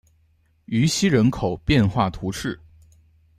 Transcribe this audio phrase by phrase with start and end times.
[0.65, 2.59] 于西人口变化图示